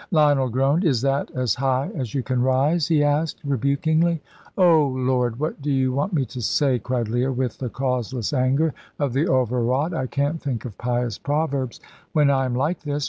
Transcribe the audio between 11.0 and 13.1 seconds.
proverbs when I am like this.